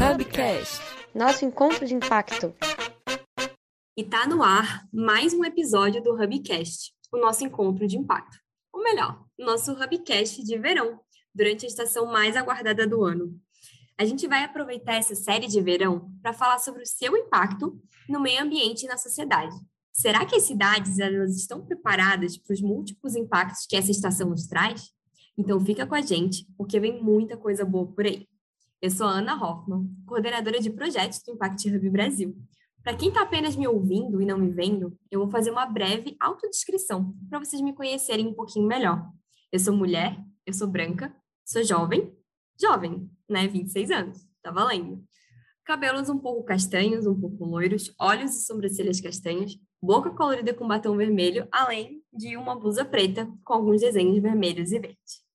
[0.00, 0.80] Hubcast,
[1.12, 2.54] nosso encontro de impacto.
[3.96, 8.38] E tá no ar mais um episódio do Hubcast, o nosso encontro de impacto.
[8.72, 11.00] Ou melhor, nosso Hubcast de verão,
[11.34, 13.36] durante a estação mais aguardada do ano.
[13.98, 17.76] A gente vai aproveitar essa série de verão para falar sobre o seu impacto
[18.08, 19.56] no meio ambiente e na sociedade.
[19.92, 24.46] Será que as cidades elas estão preparadas para os múltiplos impactos que essa estação nos
[24.46, 24.92] traz?
[25.36, 28.28] Então fica com a gente, porque vem muita coisa boa por aí.
[28.80, 32.36] Eu sou a Ana Hoffman, coordenadora de projetos do Impact Hub Brasil.
[32.84, 36.16] Para quem está apenas me ouvindo e não me vendo, eu vou fazer uma breve
[36.20, 39.04] autodescrição para vocês me conhecerem um pouquinho melhor.
[39.50, 41.12] Eu sou mulher, eu sou branca,
[41.44, 42.16] sou jovem,
[42.60, 43.48] jovem, né?
[43.48, 45.02] 26 anos, tá valendo.
[45.64, 50.96] Cabelos um pouco castanhos, um pouco loiros, olhos e sobrancelhas castanhas, boca colorida com batom
[50.96, 55.26] vermelho, além de uma blusa preta com alguns desenhos vermelhos e verdes.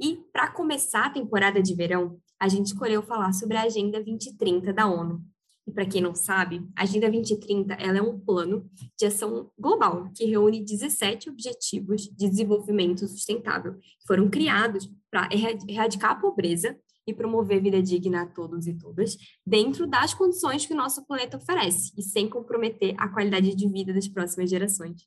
[0.00, 4.72] E, para começar a temporada de verão, a gente escolheu falar sobre a Agenda 2030
[4.72, 5.24] da ONU.
[5.64, 10.10] E para quem não sabe, a Agenda 2030 ela é um plano de ação global
[10.12, 17.14] que reúne 17 objetivos de desenvolvimento sustentável, que foram criados para erradicar a pobreza e
[17.14, 19.16] promover vida digna a todos e todas,
[19.46, 23.94] dentro das condições que o nosso planeta oferece e sem comprometer a qualidade de vida
[23.94, 25.06] das próximas gerações.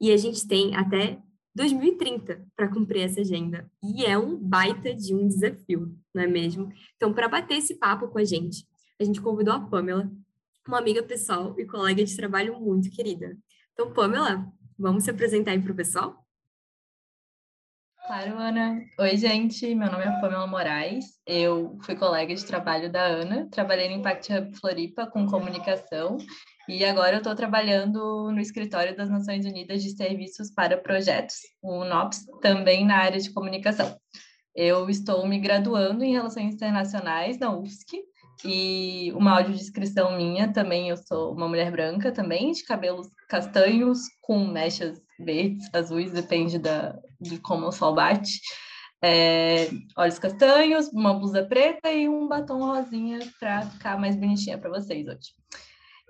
[0.00, 1.20] E a gente tem até
[1.56, 3.68] 2030 para cumprir essa agenda.
[3.82, 6.70] E é um baita de um desafio, não é mesmo?
[6.96, 8.68] Então, para bater esse papo com a gente,
[9.00, 10.10] a gente convidou a Pamela,
[10.68, 13.34] uma amiga pessoal e colega de trabalho muito querida.
[13.72, 14.46] Então, Pamela,
[14.78, 16.22] vamos se apresentar aí para o pessoal?
[18.06, 18.84] Claro, Ana.
[19.00, 19.74] Oi, gente.
[19.74, 21.06] Meu nome é Pamela Moraes.
[21.26, 23.48] Eu fui colega de trabalho da Ana.
[23.50, 26.18] Trabalhei no Impact Hub Floripa com comunicação
[26.68, 31.84] e agora eu estou trabalhando no escritório das Nações Unidas de Serviços para Projetos, o
[31.84, 33.96] NOPS, também na área de comunicação.
[34.54, 38.02] Eu estou me graduando em Relações Internacionais na UFSC
[38.44, 44.46] e uma audiodescrição minha também, eu sou uma mulher branca também, de cabelos castanhos com
[44.46, 48.40] mechas verdes, azuis, depende da, de como o sol bate.
[49.02, 54.70] É, olhos castanhos, uma blusa preta e um batom rosinha para ficar mais bonitinha para
[54.70, 55.34] vocês hoje.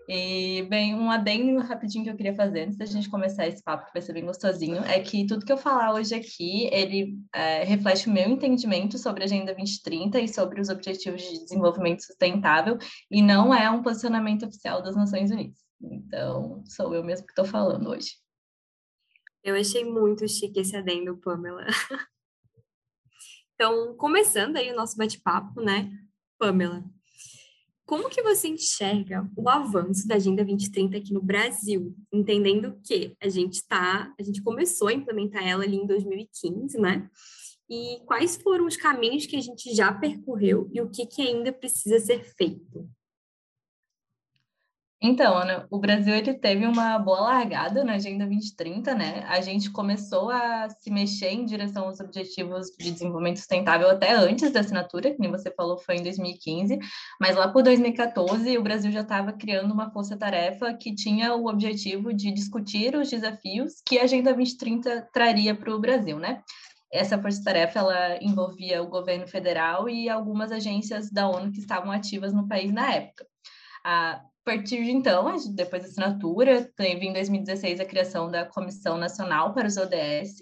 [0.09, 3.87] E, bem, um adendo rapidinho que eu queria fazer antes da gente começar esse papo,
[3.87, 7.65] que vai ser bem gostosinho, é que tudo que eu falar hoje aqui, ele é,
[7.65, 12.79] reflete o meu entendimento sobre a Agenda 2030 e sobre os Objetivos de Desenvolvimento Sustentável,
[13.11, 15.59] e não é um posicionamento oficial das Nações Unidas.
[15.83, 18.13] Então, sou eu mesmo que estou falando hoje.
[19.43, 21.67] Eu achei muito chique esse adendo, Pamela.
[23.55, 25.91] então, começando aí o nosso bate-papo, né?
[26.39, 26.85] Pamela,
[27.87, 33.29] como que você enxerga o avanço da Agenda 2030 aqui no Brasil, entendendo que a
[33.29, 37.09] gente tá, a gente começou a implementar ela ali em 2015, né?
[37.71, 41.53] E quais foram os caminhos que a gente já percorreu e o que, que ainda
[41.53, 42.89] precisa ser feito?
[45.01, 49.25] Então, Ana, o Brasil ele teve uma boa largada na Agenda 2030, né?
[49.29, 54.51] A gente começou a se mexer em direção aos objetivos de desenvolvimento sustentável até antes
[54.51, 56.79] da assinatura, que nem você falou, foi em 2015,
[57.21, 62.15] mas lá por 2014 o Brasil já estava criando uma força-tarefa que tinha o objetivo
[62.15, 66.43] de discutir os desafios que a Agenda 2030 traria para o Brasil, né?
[66.91, 72.33] Essa força-tarefa ela envolvia o governo federal e algumas agências da ONU que estavam ativas
[72.33, 73.27] no país na época.
[73.85, 79.53] A partir de então, depois da assinatura, teve em 2016 a criação da Comissão Nacional
[79.53, 80.37] para os ODS,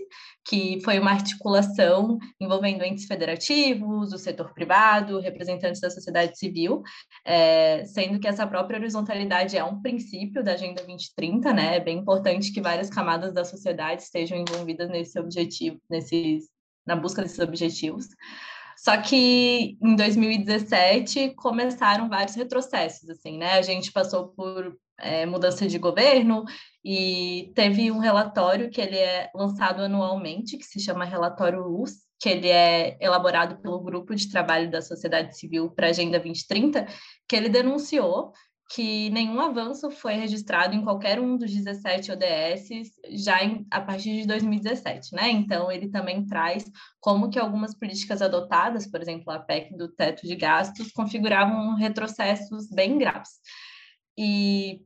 [0.45, 6.83] que foi uma articulação envolvendo entes federativos, o setor privado, representantes da sociedade civil,
[7.25, 11.77] é, sendo que essa própria horizontalidade é um princípio da Agenda 2030, né?
[11.77, 16.45] É bem importante que várias camadas da sociedade estejam envolvidas nesse objetivo, nesses,
[16.87, 18.09] na busca desses objetivos.
[18.84, 23.55] Só que em 2017 começaram vários retrocessos, assim, né?
[23.55, 26.45] A gente passou por é, mudança de governo
[26.84, 32.28] e teve um relatório que ele é lançado anualmente, que se chama Relatório LUS, que
[32.28, 36.87] ele é elaborado pelo Grupo de Trabalho da Sociedade Civil para a Agenda 2030,
[37.26, 38.35] que ele denunciou
[38.75, 44.23] que nenhum avanço foi registrado em qualquer um dos 17 ODS já em, a partir
[44.23, 45.31] de 2017, né?
[45.31, 46.65] Então ele também traz
[46.99, 52.69] como que algumas políticas adotadas, por exemplo, a PEC do teto de gastos, configuravam retrocessos
[52.69, 53.31] bem graves.
[54.19, 54.81] E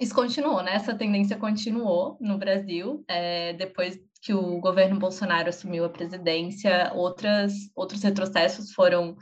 [0.00, 0.74] isso continuou, né?
[0.74, 7.52] Essa tendência continuou no Brasil, é, depois que o governo Bolsonaro assumiu a presidência, outras,
[7.76, 9.18] outros retrocessos foram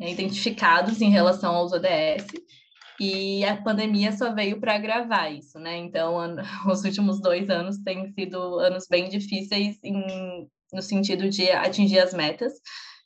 [0.00, 2.26] é, identificados em relação aos ODS,
[3.00, 5.76] e a pandemia só veio para agravar isso, né?
[5.76, 6.16] Então,
[6.70, 12.14] os últimos dois anos têm sido anos bem difíceis em, no sentido de atingir as
[12.14, 12.54] metas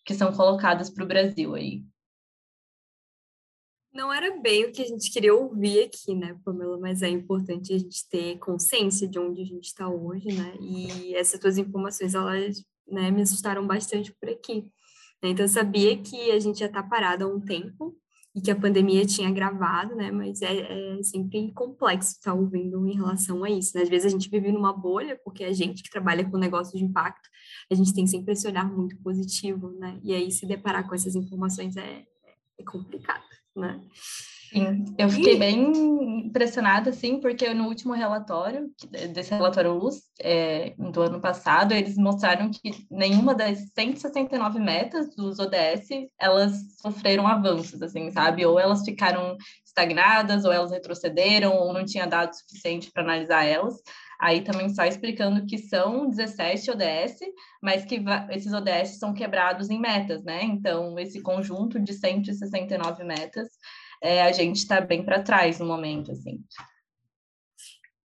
[0.04, 1.84] que são colocadas para o Brasil aí.
[3.92, 6.78] Não era bem o que a gente queria ouvir aqui, né, Pamela?
[6.78, 10.56] Mas é importante a gente ter consciência de onde a gente está hoje, né?
[10.60, 14.70] E essas tuas informações, elas né, me assustaram bastante por aqui.
[15.22, 17.96] Então, eu sabia que a gente já está parado há um tempo
[18.34, 20.10] e que a pandemia tinha agravado, né?
[20.10, 23.76] Mas é, é sempre complexo estar ouvindo em relação a isso.
[23.76, 23.82] Né?
[23.82, 26.84] Às vezes a gente vive numa bolha, porque a gente que trabalha com negócio de
[26.84, 27.28] impacto,
[27.70, 29.98] a gente tem sempre esse olhar muito positivo, né?
[30.02, 32.04] E aí se deparar com essas informações é,
[32.58, 33.24] é complicado
[33.56, 33.80] né?
[34.52, 35.70] Sim, eu fiquei bem
[36.26, 38.68] impressionada, assim, porque no último relatório,
[39.12, 45.38] desse relatório Luz, é, do ano passado, eles mostraram que nenhuma das 169 metas dos
[45.38, 45.88] ODS,
[46.18, 48.44] elas sofreram avanços, assim, sabe?
[48.44, 53.74] Ou elas ficaram estagnadas, ou elas retrocederam, ou não tinha dado suficiente para analisar elas.
[54.20, 57.20] Aí também só explicando que são 17 ODS,
[57.62, 60.42] mas que esses ODS são quebrados em metas, né?
[60.42, 63.48] Então, esse conjunto de 169 metas,
[64.02, 66.42] é, a gente está bem para trás no momento, assim.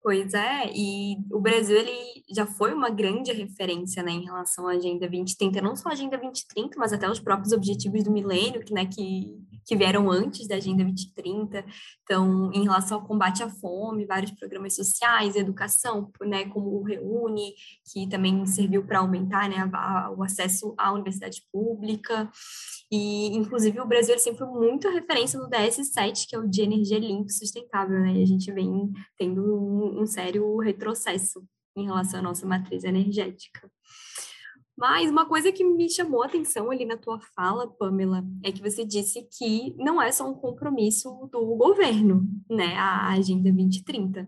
[0.03, 4.73] Pois é, e o Brasil ele já foi uma grande referência né, em relação à
[4.73, 8.75] Agenda 2030, não só a Agenda 2030, mas até os próprios objetivos do milênio, que,
[8.75, 11.64] né, que que vieram antes da Agenda 2030.
[12.03, 17.55] Então, em relação ao combate à fome, vários programas sociais, educação, né, como o Reúne,
[17.93, 22.31] que também serviu para aumentar né, a, a, o acesso à universidade pública.
[22.91, 26.99] E, inclusive, o Brasil sempre foi muito referência no DS7, que é o de energia
[26.99, 28.12] limpa e sustentável, né?
[28.14, 31.43] E a gente vem tendo um, um sério retrocesso
[31.76, 33.70] em relação à nossa matriz energética.
[34.77, 38.63] Mas uma coisa que me chamou a atenção ali na tua fala, Pamela, é que
[38.63, 44.27] você disse que não é só um compromisso do governo, né, a Agenda 2030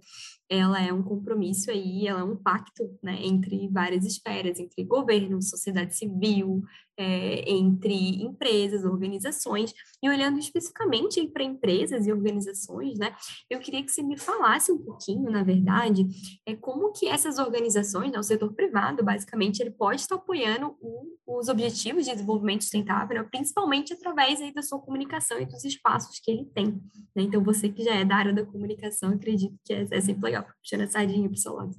[0.55, 5.43] ela é um compromisso aí, ela é um pacto né, entre várias esferas, entre governo,
[5.43, 6.63] sociedade civil,
[6.97, 13.15] é, entre empresas, organizações, e olhando especificamente para empresas e organizações, né,
[13.51, 16.07] eu queria que você me falasse um pouquinho, na verdade,
[16.47, 21.15] é como que essas organizações, né, o setor privado, basicamente, ele pode estar apoiando o,
[21.27, 26.21] os objetivos de desenvolvimento sustentável, né, principalmente através aí da sua comunicação e dos espaços
[26.21, 26.67] que ele tem.
[27.15, 27.23] Né?
[27.23, 30.44] Então, você que já é da área da comunicação, acredito que é, é sempre legal
[30.45, 31.31] legal, puxando a sardinha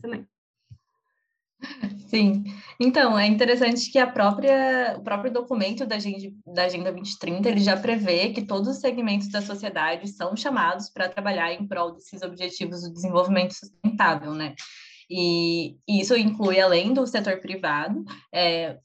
[0.02, 0.28] também.
[2.08, 2.44] Sim,
[2.80, 7.60] então é interessante que a própria, o próprio documento da Agenda, da Agenda 2030 ele
[7.60, 12.22] já prevê que todos os segmentos da sociedade são chamados para trabalhar em prol desses
[12.22, 14.54] objetivos do desenvolvimento sustentável, né?
[15.10, 18.04] E, e isso inclui, além do setor privado,
[18.34, 18.78] é,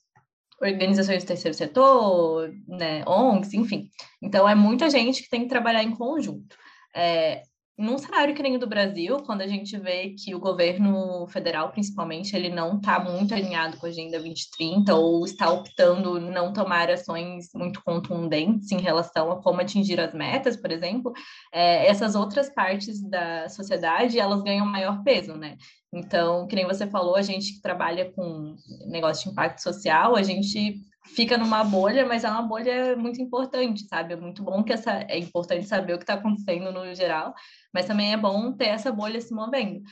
[0.60, 3.88] organizações do terceiro setor, né, ONGs, enfim.
[4.22, 6.56] Então, é muita gente que tem que trabalhar em conjunto.
[6.94, 7.42] É,
[7.80, 11.70] num cenário que nem o do Brasil, quando a gente vê que o governo federal,
[11.70, 16.90] principalmente, ele não está muito alinhado com a Agenda 2030 ou está optando não tomar
[16.90, 21.12] ações muito contundentes em relação a como atingir as metas, por exemplo,
[21.52, 25.56] é, essas outras partes da sociedade, elas ganham maior peso, né?
[25.92, 28.54] Então, que nem você falou, a gente que trabalha com
[28.86, 33.86] negócio de impacto social, a gente fica numa bolha, mas é uma bolha muito importante,
[33.86, 34.14] sabe?
[34.14, 37.34] É muito bom que essa é importante saber o que está acontecendo no geral,
[37.72, 39.82] mas também é bom ter essa bolha se movendo.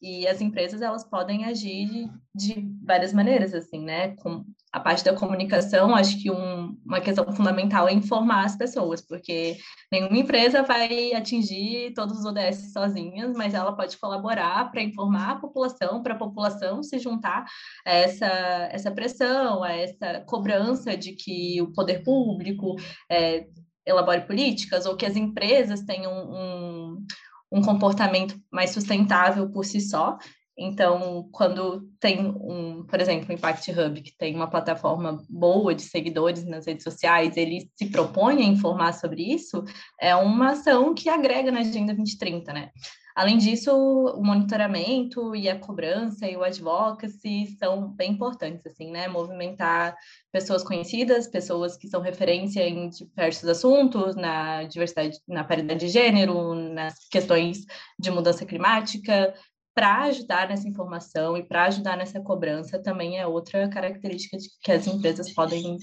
[0.00, 4.14] E as empresas elas podem agir de, várias maneiras, assim, né?
[4.16, 9.00] Com a parte da comunicação, acho que um, uma questão fundamental é informar as pessoas,
[9.00, 9.56] porque
[9.90, 15.36] nenhuma empresa vai atingir todos os ODS sozinhas, mas ela pode colaborar para informar a
[15.36, 17.46] população, para a população se juntar
[17.86, 18.26] a essa,
[18.70, 22.76] essa pressão, a essa cobrança de que o poder público
[23.10, 23.46] é,
[23.86, 27.06] elabore políticas ou que as empresas tenham um,
[27.50, 30.18] um comportamento mais sustentável por si só.
[30.60, 35.82] Então, quando tem um, por exemplo, o Impact Hub, que tem uma plataforma boa de
[35.82, 39.62] seguidores nas redes sociais, ele se propõe a informar sobre isso,
[40.00, 42.70] é uma ação que agrega na Agenda 2030, né?
[43.18, 49.08] Além disso, o monitoramento e a cobrança e o advocacy são bem importantes, assim, né?
[49.08, 49.96] Movimentar
[50.30, 56.54] pessoas conhecidas, pessoas que são referência em diversos assuntos, na diversidade, na paridade de gênero,
[56.54, 57.66] nas questões
[57.98, 59.34] de mudança climática,
[59.78, 64.88] para ajudar nessa informação e para ajudar nessa cobrança também é outra característica que as
[64.88, 65.78] empresas podem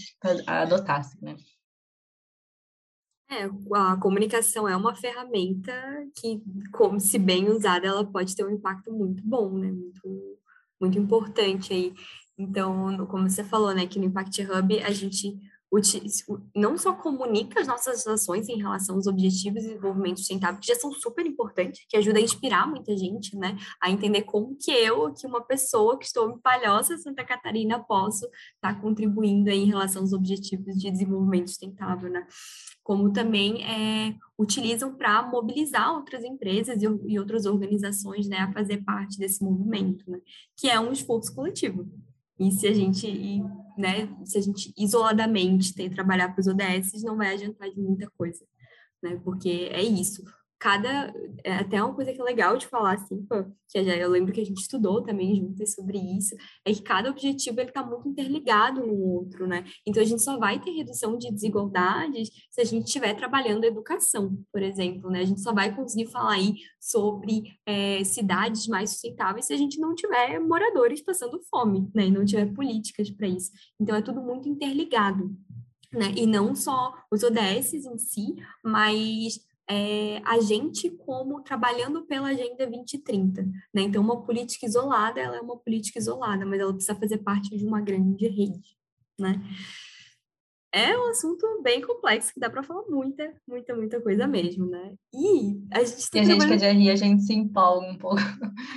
[0.46, 1.38] adotar, assim, né?
[3.32, 5.72] É, a comunicação é uma ferramenta
[6.14, 9.72] que, como se bem usada, ela pode ter um impacto muito bom, né?
[9.72, 10.40] Muito,
[10.78, 11.94] muito importante aí.
[12.38, 15.40] Então, como você falou, né, que no Impact Hub a gente
[16.56, 20.76] não só comunica as nossas ações em relação aos objetivos de desenvolvimento sustentável, que já
[20.76, 25.14] são super importantes, que ajuda a inspirar muita gente, né, a entender como que eu,
[25.14, 30.02] que uma pessoa que estou em Palhoça, Santa Catarina, posso estar tá contribuindo em relação
[30.02, 32.26] aos objetivos de desenvolvimento sustentável, né,
[32.84, 38.84] como também é, utilizam para mobilizar outras empresas e, e, outras organizações, né, a fazer
[38.84, 40.20] parte desse movimento, né,
[40.56, 41.90] que é um esforço coletivo.
[42.40, 43.42] E se a gente,
[43.78, 47.80] né, se a gente isoladamente tem que trabalhar para os ODS, não vai adiantar de
[47.80, 48.46] muita coisa,
[49.02, 49.20] né?
[49.24, 50.24] Porque é isso
[50.60, 51.14] cada.
[51.44, 53.26] É até uma coisa que é legal de falar, assim,
[53.70, 57.10] que já, eu lembro que a gente estudou também juntas sobre isso, é que cada
[57.10, 59.64] objetivo ele está muito interligado no outro, né?
[59.86, 64.38] Então a gente só vai ter redução de desigualdades se a gente estiver trabalhando educação,
[64.52, 65.20] por exemplo, né?
[65.22, 69.80] A gente só vai conseguir falar aí sobre é, cidades mais sustentáveis se a gente
[69.80, 72.08] não tiver moradores passando fome, né?
[72.08, 73.52] E não tiver políticas para isso.
[73.80, 75.36] Então é tudo muito interligado.
[75.94, 76.12] Né?
[76.18, 82.68] E não só os ODS em si, mas é, a gente como trabalhando pela Agenda
[82.68, 83.44] 2030.
[83.74, 83.82] Né?
[83.82, 87.66] Então, uma política isolada, ela é uma política isolada, mas ela precisa fazer parte de
[87.66, 88.78] uma grande rede.
[89.20, 89.42] Né?
[90.72, 94.94] É um assunto bem complexo, que dá para falar muita, muita, muita coisa mesmo, né?
[95.14, 97.88] E a gente tá E a gente que é de RI, a gente se empolga
[97.88, 98.18] um pouco.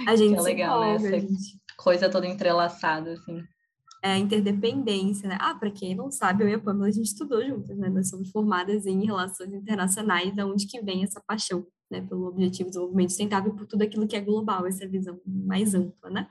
[0.07, 0.95] A gente é se legal, né?
[0.95, 1.17] empolga, né?
[1.17, 1.59] Essa gente...
[1.77, 3.43] coisa toda entrelaçada, assim
[4.03, 5.37] é, interdependência, né?
[5.41, 7.89] Ah, para quem não sabe, eu e a Pamela, a gente estudou juntas, né?
[7.89, 12.01] Nós somos formadas em relações internacionais, da onde que vem essa paixão, né?
[12.03, 15.75] Pelo objetivo de desenvolvimento sustentável e por tudo aquilo que é global, essa visão mais
[15.75, 16.29] ampla, né?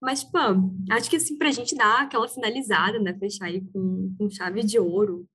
[0.00, 3.12] Mas, Pam, acho que assim, para a gente dar aquela finalizada, né?
[3.18, 5.26] Fechar aí com, com chave de ouro,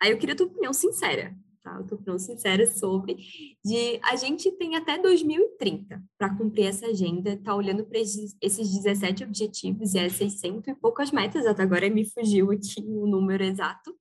[0.00, 1.82] aí eu queria a tua opinião sincera, tá?
[1.90, 3.16] Eu tô sincera sobre
[3.64, 9.24] de a gente tem até 2030 para cumprir essa agenda, tá olhando para esses 17
[9.24, 13.94] objetivos e é 600 e poucas metas, até agora me fugiu aqui o número exato,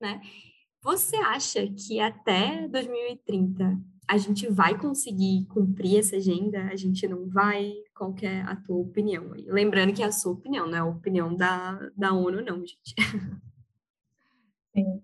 [0.00, 0.20] né?
[0.82, 6.64] Você acha que até 2030 a gente vai conseguir cumprir essa agenda?
[6.64, 7.72] A gente não vai?
[7.94, 9.32] Qual que é a tua opinião?
[9.46, 12.94] Lembrando que é a sua opinião, não é a opinião da, da ONU, não, gente.
[14.74, 15.02] Sim.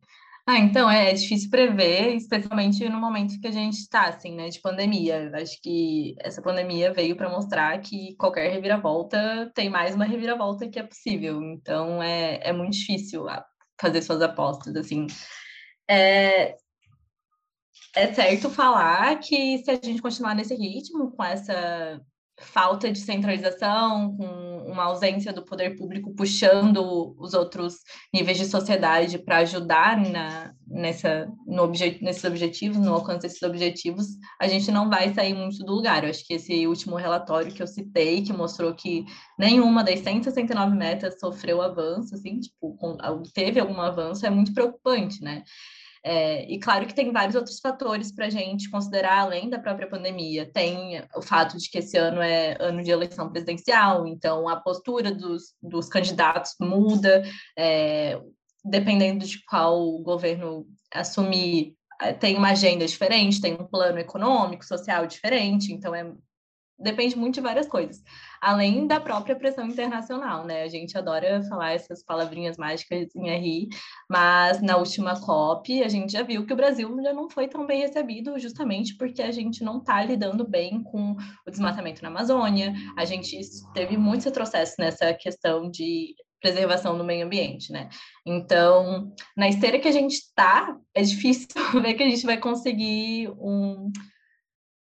[0.52, 4.48] Ah, então é, é difícil prever, especialmente no momento que a gente está, assim, né,
[4.48, 5.30] de pandemia.
[5.36, 10.80] Acho que essa pandemia veio para mostrar que qualquer reviravolta tem mais uma reviravolta que
[10.80, 11.40] é possível.
[11.40, 13.26] Então é, é muito difícil
[13.80, 15.06] fazer suas apostas, assim.
[15.88, 16.56] É,
[17.94, 22.00] é certo falar que se a gente continuar nesse ritmo, com essa
[22.40, 27.76] falta de centralização, com uma ausência do poder público puxando os outros
[28.12, 34.06] níveis de sociedade para ajudar na, nessa, no obje, nesses objetivos, no alcance desses objetivos,
[34.40, 36.04] a gente não vai sair muito do lugar.
[36.04, 39.04] Eu acho que esse último relatório que eu citei, que mostrou que
[39.38, 42.76] nenhuma das 169 metas sofreu avanço, assim, tipo,
[43.34, 45.42] teve algum avanço, é muito preocupante, né?
[46.02, 49.88] É, e claro que tem vários outros fatores para a gente considerar além da própria
[49.88, 50.50] pandemia.
[50.50, 55.12] Tem o fato de que esse ano é ano de eleição presidencial, então a postura
[55.12, 57.22] dos, dos candidatos muda,
[57.56, 58.18] é,
[58.64, 65.06] dependendo de qual governo assumir, é, tem uma agenda diferente, tem um plano econômico, social
[65.06, 66.10] diferente, então é
[66.80, 68.02] depende muito de várias coisas,
[68.40, 70.62] além da própria pressão internacional, né?
[70.62, 73.68] A gente adora falar essas palavrinhas mágicas em RI,
[74.08, 77.66] mas na última COP a gente já viu que o Brasil já não foi tão
[77.66, 82.72] bem recebido, justamente porque a gente não está lidando bem com o desmatamento na Amazônia,
[82.96, 83.38] a gente
[83.74, 87.88] teve muitos retrocessos nessa questão de preservação do meio ambiente, né?
[88.24, 91.48] Então, na esteira que a gente está, é difícil
[91.82, 93.92] ver que a gente vai conseguir um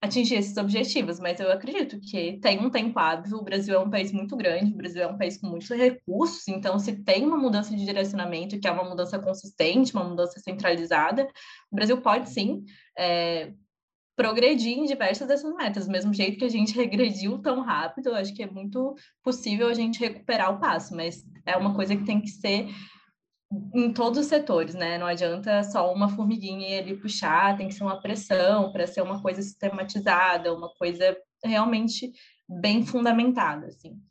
[0.03, 3.89] atingir esses objetivos, mas eu acredito que tem um tempo hábil, o Brasil é um
[3.89, 7.37] país muito grande, o Brasil é um país com muitos recursos, então se tem uma
[7.37, 11.25] mudança de direcionamento, que é uma mudança consistente, uma mudança centralizada,
[11.71, 12.65] o Brasil pode sim
[12.99, 13.53] é,
[14.13, 18.35] progredir em diversas dessas metas, do mesmo jeito que a gente regrediu tão rápido, acho
[18.35, 22.19] que é muito possível a gente recuperar o passo, mas é uma coisa que tem
[22.19, 22.67] que ser
[23.73, 24.97] em todos os setores, né?
[24.97, 29.21] Não adianta só uma formiguinha ele puxar, tem que ser uma pressão para ser uma
[29.21, 32.11] coisa sistematizada, uma coisa realmente
[32.47, 34.01] bem fundamentada, assim.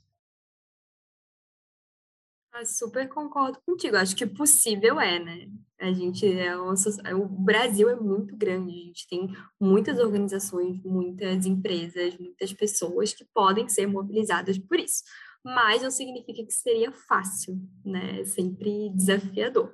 [2.55, 3.97] Eu super concordo contigo.
[3.97, 5.49] Acho que possível é, né?
[5.81, 6.75] A gente é uma,
[7.17, 8.71] o Brasil é muito grande.
[8.71, 15.03] A gente tem muitas organizações, muitas empresas, muitas pessoas que podem ser mobilizadas por isso
[15.45, 18.21] mas não significa que seria fácil, né?
[18.21, 19.73] É sempre desafiador.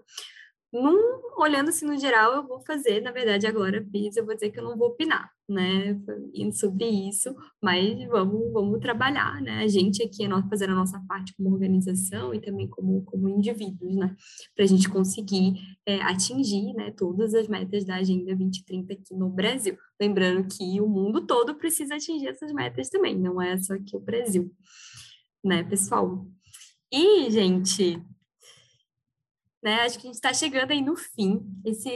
[0.72, 4.50] num, olhando assim no geral, eu vou fazer, na verdade, agora, Bis, eu vou dizer
[4.50, 5.98] que eu não vou opinar, né,
[6.52, 11.00] sobre isso, mas vamos, vamos trabalhar, né, a gente aqui é nós fazendo a nossa
[11.08, 14.14] parte como organização e também como, como indivíduos, né,
[14.54, 15.54] para a gente conseguir
[15.86, 19.78] é, atingir, né, todas as metas da Agenda 2030 aqui no Brasil.
[19.98, 24.00] Lembrando que o mundo todo precisa atingir essas metas também, não é só aqui o
[24.00, 24.52] Brasil,
[25.48, 26.24] né, pessoal?
[26.92, 28.00] E, gente,
[29.62, 29.82] né?
[29.82, 31.40] Acho que a gente está chegando aí no fim.
[31.64, 31.90] Esse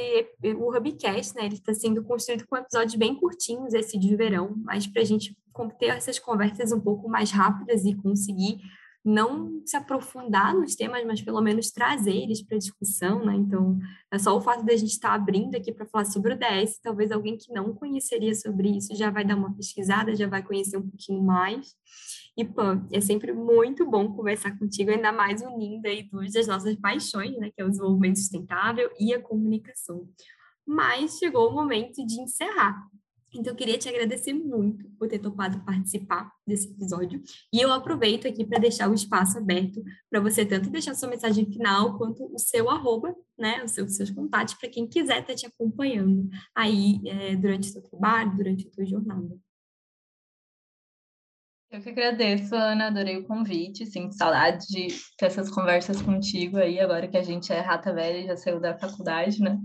[0.58, 1.46] o Hubcast, né?
[1.46, 5.36] Ele está sendo construído com episódios bem curtinhos, esse de verão, mas para a gente
[5.78, 8.60] ter essas conversas um pouco mais rápidas e conseguir
[9.04, 13.34] não se aprofundar nos temas, mas pelo menos trazer eles para discussão, né?
[13.34, 13.78] Então,
[14.10, 16.78] é só o fato da gente estar tá abrindo aqui para falar sobre o DS,
[16.80, 20.76] talvez alguém que não conheceria sobre isso já vai dar uma pesquisada, já vai conhecer
[20.76, 21.74] um pouquinho mais.
[22.36, 26.76] E, pô, é sempre muito bom conversar contigo, ainda mais unindo aí duas das nossas
[26.76, 30.08] paixões, né, que é o desenvolvimento sustentável e a comunicação.
[30.64, 32.86] Mas chegou o momento de encerrar.
[33.34, 37.22] Então, eu queria te agradecer muito por ter topado participar desse episódio.
[37.52, 41.46] E eu aproveito aqui para deixar o espaço aberto para você tanto deixar sua mensagem
[41.46, 45.34] final quanto o seu arroba, né, os seus, seus contatos, para quem quiser estar tá
[45.34, 49.34] te acompanhando aí é, durante o seu trabalho, durante a sua jornada.
[51.72, 56.78] Eu que agradeço, Ana, adorei o convite, sinto saudade de ter essas conversas contigo aí,
[56.78, 59.58] agora que a gente é rata velha e já saiu da faculdade, né?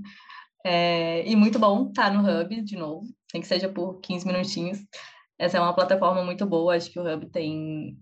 [0.66, 4.80] É, e muito bom estar no Hub de novo, nem que seja por 15 minutinhos.
[5.40, 7.98] Essa é uma plataforma muito boa, acho que o Hub tem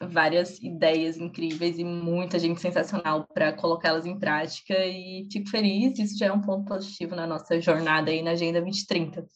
[0.00, 6.18] várias ideias incríveis e muita gente sensacional para colocá-las em prática e fico feliz, isso
[6.18, 9.26] já é um ponto positivo na nossa jornada aí na Agenda 2030.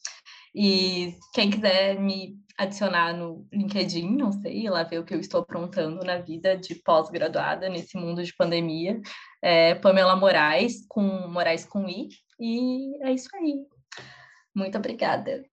[0.55, 5.41] E quem quiser me adicionar no LinkedIn, não sei, lá ver o que eu estou
[5.41, 9.01] aprontando na vida de pós-graduada nesse mundo de pandemia.
[9.41, 12.09] É Pamela Moraes, com Moraes com I,
[12.41, 13.67] e é isso aí.
[14.55, 15.45] Muito obrigada.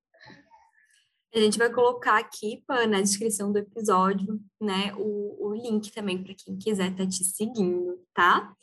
[1.35, 6.33] A gente vai colocar aqui na descrição do episódio, né, o, o link também para
[6.33, 8.53] quem quiser estar tá te seguindo, tá?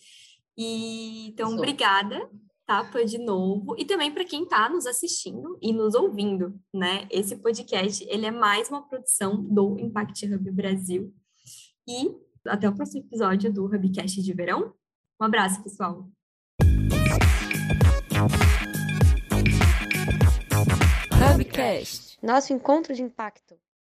[0.56, 1.58] E então, Sou.
[1.58, 2.28] obrigada
[2.66, 7.06] Tapa de novo e também para quem está nos assistindo e nos ouvindo, né?
[7.10, 11.14] Esse podcast ele é mais uma produção do Impact Hub Brasil
[11.86, 12.10] e
[12.46, 14.72] até o próximo episódio do Hubcast de verão.
[15.20, 16.08] Um abraço, pessoal.
[21.54, 23.56] Hubcast, nosso encontro de impacto.